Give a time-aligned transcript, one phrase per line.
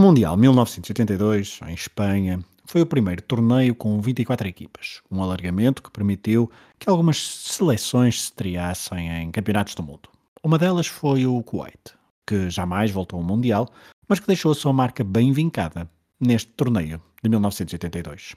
[0.00, 6.50] Mundial 1982, em Espanha, foi o primeiro torneio com 24 equipas, um alargamento que permitiu
[6.78, 10.08] que algumas seleções se estreassem em campeonatos do mundo.
[10.42, 11.92] Uma delas foi o Kuwait,
[12.26, 13.68] que jamais voltou ao Mundial,
[14.08, 15.86] mas que deixou a sua marca bem vincada
[16.18, 18.34] neste torneio de 1982.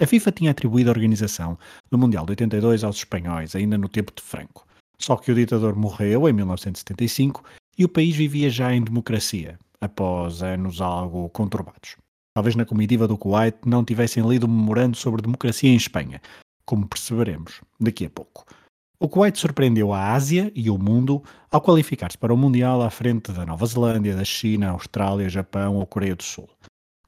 [0.00, 1.58] A FIFA tinha atribuído a organização
[1.90, 4.66] do Mundial de 82 aos espanhóis, ainda no tempo de Franco.
[4.98, 7.44] Só que o ditador morreu em 1975
[7.76, 11.96] e o país vivia já em democracia, após anos algo conturbados.
[12.34, 16.20] Talvez na comitiva do Kuwait não tivessem lido o memorando sobre democracia em Espanha,
[16.64, 18.46] como perceberemos daqui a pouco.
[18.98, 23.32] O Kuwait surpreendeu a Ásia e o mundo ao qualificar-se para o Mundial à frente
[23.32, 26.48] da Nova Zelândia, da China, Austrália, Japão ou Coreia do Sul.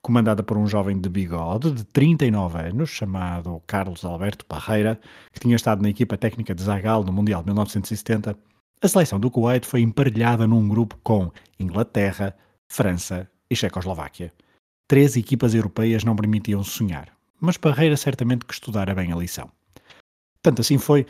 [0.03, 5.01] Comandada por um jovem de bigode de 39 anos, chamado Carlos Alberto Parreira,
[5.33, 8.37] que tinha estado na equipa técnica de Zagal no Mundial de 1970,
[8.83, 12.37] a seleção do Kuwait foi emparelhada num grupo com Inglaterra,
[12.75, 14.33] França e Checoslováquia.
[14.89, 17.09] Três equipas europeias não permitiam sonhar,
[17.41, 19.49] mas Parreira certamente que estudara bem a lição.
[20.43, 21.07] Tanto assim foi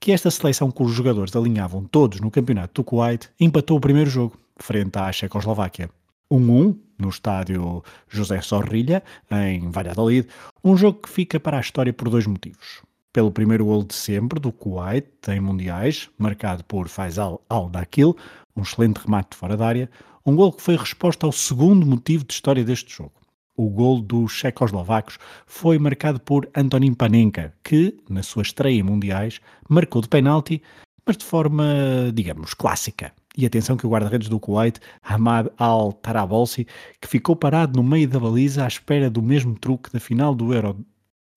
[0.00, 4.36] que esta seleção cujos jogadores alinhavam todos no campeonato do Kuwait empatou o primeiro jogo,
[4.56, 5.88] frente à Checoslováquia.
[6.32, 10.26] 1-1 no estádio José Sorrilha, em Valladolid,
[10.64, 12.82] um jogo que fica para a história por dois motivos.
[13.12, 18.16] Pelo primeiro gol de sempre do Kuwait em mundiais, marcado por Faisal Al-Dakil,
[18.56, 19.88] um excelente remate de fora da área,
[20.26, 23.12] um gol que foi resposta ao segundo motivo de história deste jogo.
[23.56, 29.40] O gol dos checoslovacos foi marcado por Antonin Panenka, que, na sua estreia em mundiais,
[29.68, 30.62] marcou de penalti,
[31.06, 31.64] mas de forma,
[32.12, 33.12] digamos, clássica.
[33.36, 36.66] E atenção que o guarda-redes do Kuwait, Hamad Al-Tarabolsi,
[37.00, 40.54] que ficou parado no meio da baliza à espera do mesmo truque da final do
[40.54, 40.84] Euro,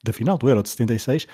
[0.03, 1.27] da final do Euro de 76,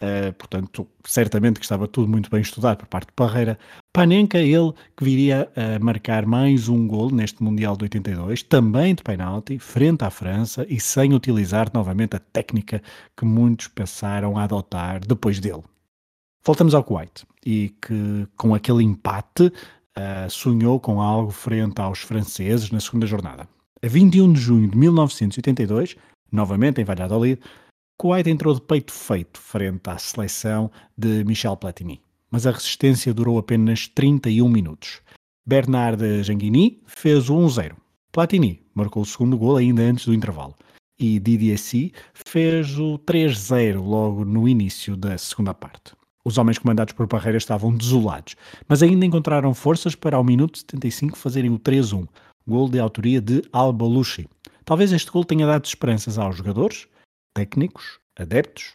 [0.00, 3.58] Uh, portanto, certamente que estava tudo muito bem estudado por parte de Parreira.
[3.92, 9.02] Panenka, ele que viria a marcar mais um gol neste Mundial de 82, também de
[9.02, 12.80] penalti, frente à França e sem utilizar novamente a técnica
[13.16, 15.64] que muitos passaram a adotar depois dele.
[16.44, 22.70] Voltamos ao Kuwait e que com aquele empate uh, sonhou com algo frente aos franceses
[22.70, 23.48] na segunda jornada.
[23.82, 25.96] A 21 de junho de 1982,
[26.30, 27.40] novamente em Valladolid,
[27.98, 32.00] Kuwait entrou de peito feito frente à seleção de Michel Platini,
[32.30, 35.00] mas a resistência durou apenas 31 minutos.
[35.44, 37.72] Bernard Janguini fez o 1-0.
[38.12, 40.54] Platini marcou o segundo gol ainda antes do intervalo.
[40.96, 45.92] E Didier Si fez o 3-0 logo no início da segunda parte.
[46.24, 48.36] Os homens comandados por Parreira estavam desolados,
[48.68, 52.06] mas ainda encontraram forças para ao minuto 75 fazerem o 3-1,
[52.46, 54.28] gol de autoria de Al-Baluchi.
[54.64, 56.86] Talvez este gol tenha dado esperanças aos jogadores,
[57.38, 58.74] técnicos, adeptos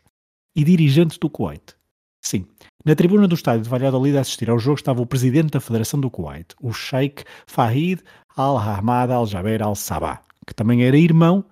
[0.56, 1.76] e dirigentes do Kuwait.
[2.22, 2.46] Sim,
[2.86, 6.00] na tribuna do estádio de Valladolid a assistir ao jogo estava o presidente da Federação
[6.00, 8.02] do Kuwait, o Sheikh Fahid
[8.38, 11.44] Al-Ahmad Al-Jaber Al-Sabah, que também era irmão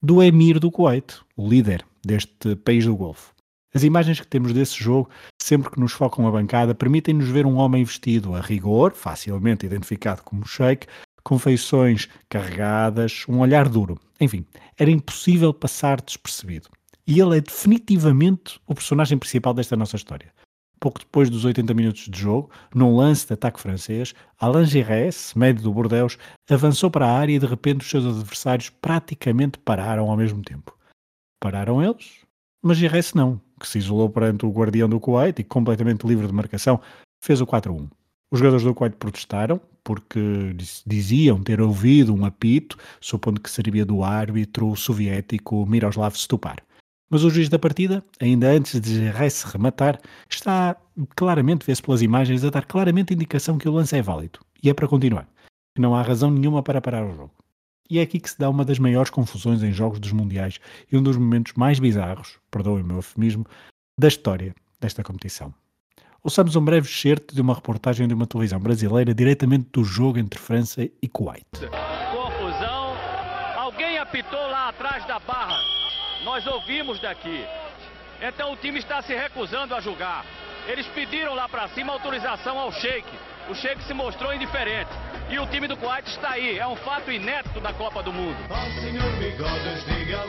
[0.00, 3.34] do emir do Kuwait, o líder deste país do Golfo.
[3.74, 5.10] As imagens que temos desse jogo,
[5.42, 10.22] sempre que nos focam a bancada, permitem-nos ver um homem vestido a rigor, facilmente identificado
[10.22, 10.86] como Sheikh,
[11.22, 13.98] com feições carregadas, um olhar duro.
[14.20, 14.44] Enfim,
[14.78, 16.68] era impossível passar despercebido.
[17.06, 20.32] E ele é definitivamente o personagem principal desta nossa história.
[20.78, 25.62] Pouco depois dos 80 minutos de jogo, num lance de ataque francês, Alain Giresse, médio
[25.62, 26.16] do Bordeaux,
[26.48, 30.74] avançou para a área e de repente os seus adversários praticamente pararam ao mesmo tempo.
[31.38, 32.24] Pararam eles,
[32.62, 36.32] mas Giresse não, que se isolou perante o guardião do Kuwait e, completamente livre de
[36.32, 36.80] marcação,
[37.22, 37.88] fez o 4-1.
[38.30, 40.54] Os jogadores do Kuwait protestaram porque
[40.86, 46.62] diziam ter ouvido um apito, supondo que seria do árbitro soviético Miroslav Stupar.
[47.10, 49.98] Mas o juiz da partida, ainda antes de se rematar,
[50.28, 50.76] está
[51.16, 54.74] claramente, vê-se pelas imagens, a dar claramente indicação que o lance é válido e é
[54.74, 55.28] para continuar,
[55.76, 57.32] não há razão nenhuma para parar o jogo.
[57.90, 60.60] E é aqui que se dá uma das maiores confusões em jogos dos mundiais
[60.92, 63.44] e um dos momentos mais bizarros, perdoem o meu eufemismo,
[63.98, 65.52] da história desta competição.
[66.22, 70.38] Ouçamos um breve excerto de uma reportagem de uma televisão brasileira diretamente do jogo entre
[70.38, 71.46] França e Kuwait.
[72.12, 72.94] Confusão.
[73.56, 75.58] Alguém apitou lá atrás da barra.
[76.22, 77.42] Nós ouvimos daqui.
[78.20, 80.26] Então o time está se recusando a jogar.
[80.68, 83.08] Eles pediram lá para cima autorização ao Sheik.
[83.48, 84.90] O Sheik se mostrou indiferente.
[85.30, 86.58] E o time do Kuwait está aí.
[86.58, 88.36] É um fato inédito da Copa do Mundo.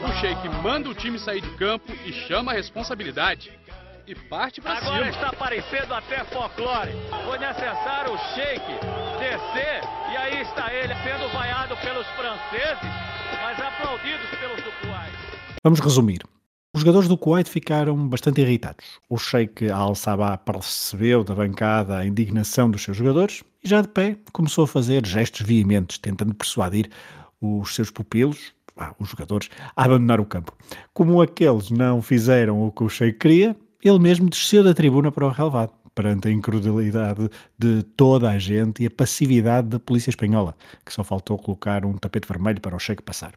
[0.08, 3.52] O Sheik manda o time sair de campo e chama a responsabilidade.
[4.08, 5.10] E parte pra Agora cima.
[5.10, 6.92] está parecendo até folclore.
[7.26, 8.66] Foi necessário o Sheik
[9.20, 9.82] descer
[10.12, 12.90] e aí está ele sendo vaiado pelos franceses,
[13.42, 15.14] mas aplaudidos pelos do Kuwait.
[15.64, 16.22] Vamos resumir.
[16.74, 19.00] Os jogadores do Kuwait ficaram bastante irritados.
[19.10, 24.18] O Sheikh Al-Sabah percebeu da bancada a indignação dos seus jogadores e, já de pé,
[24.32, 26.90] começou a fazer gestos veementes, tentando persuadir
[27.42, 30.56] os seus pupilos, ah, os jogadores, a abandonar o campo.
[30.94, 35.26] Como aqueles não fizeram o que o Sheikh queria, ele mesmo desceu da tribuna para
[35.26, 40.56] o relevado, perante a incredulidade de toda a gente e a passividade da polícia espanhola,
[40.86, 43.34] que só faltou colocar um tapete vermelho para o Sheikh passar.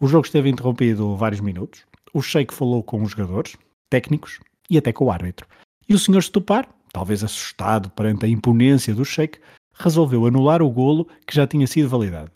[0.00, 1.84] O jogo esteve interrompido vários minutos.
[2.12, 3.56] O Sheikh falou com os jogadores,
[3.90, 4.38] técnicos
[4.68, 5.46] e até com o árbitro.
[5.88, 9.38] E o senhor Stupar, talvez assustado perante a imponência do Sheikh,
[9.74, 12.30] resolveu anular o golo que já tinha sido validado.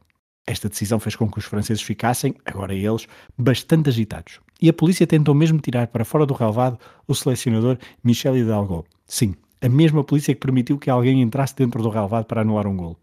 [0.46, 3.06] Esta decisão fez com que os franceses ficassem, agora eles,
[3.36, 4.40] bastante agitados.
[4.60, 8.84] E a polícia tentou mesmo tirar para fora do relvado o selecionador Michel Hidalgo.
[9.06, 12.76] Sim, a mesma polícia que permitiu que alguém entrasse dentro do relvado para anular um
[12.76, 12.98] golo.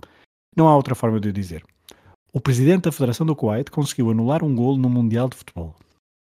[0.55, 1.63] Não há outra forma de o dizer.
[2.33, 5.75] O presidente da Federação do Kuwait conseguiu anular um golo no Mundial de Futebol.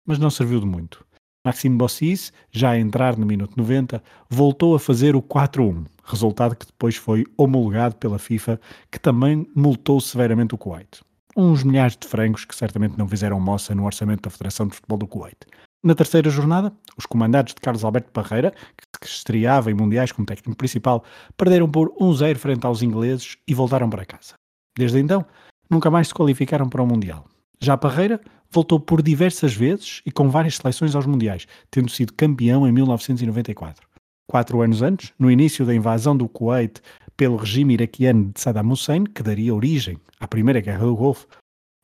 [0.06, 1.04] Mas não serviu de muito.
[1.44, 6.66] Maxime Bossis, já a entrar no minuto 90, voltou a fazer o 4-1, resultado que
[6.66, 8.58] depois foi homologado pela FIFA,
[8.90, 11.02] que também multou severamente o Kuwait.
[11.36, 14.98] Uns milhares de francos que certamente não fizeram moça no orçamento da Federação de Futebol
[14.98, 15.36] do Kuwait.
[15.82, 18.54] Na terceira jornada, os comandados de Carlos Alberto Parreira,
[19.00, 21.04] que estreava em mundiais como técnico principal,
[21.36, 24.34] perderam por 1-0 frente aos ingleses e voltaram para casa.
[24.78, 25.26] Desde então,
[25.68, 27.26] nunca mais se qualificaram para o Mundial.
[27.60, 28.20] Já Parreira
[28.50, 33.88] voltou por diversas vezes e com várias seleções aos Mundiais, tendo sido campeão em 1994.
[34.26, 36.80] Quatro anos antes, no início da invasão do Kuwait
[37.16, 41.26] pelo regime iraquiano de Saddam Hussein, que daria origem à Primeira Guerra do Golfo,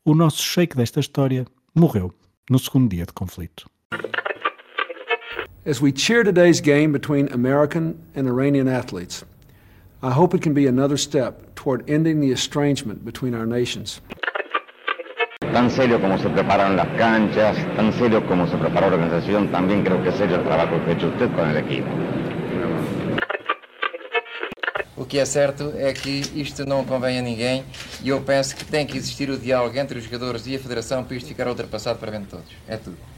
[0.05, 1.45] o nosso sheik desta história
[1.75, 2.13] morreu
[2.49, 3.69] no segundo dia de conflito.
[5.65, 9.23] As we cheer today's game between American and Iranian athletes,
[10.01, 14.01] I hope it can be another step toward ending the estrangement between our nations.
[15.53, 19.83] Tan serio como se preparan las canchas, tan serio como se preparó la organización, también
[19.83, 21.89] creo que es serio el trabajo que ha hecho usted con el equipo.
[25.11, 27.65] Que é certo é que isto não convém a ninguém
[28.01, 31.03] e eu penso que tem que existir o diálogo entre os jogadores e a Federação
[31.03, 32.45] para isto ficar ultrapassado para bem de todos.
[32.65, 33.10] É tudo.